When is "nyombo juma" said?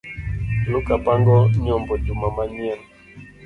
1.63-2.27